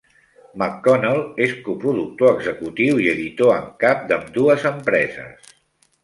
[0.59, 5.53] McConnell és coproductor executiu i editor en cap d'ambdues empreses.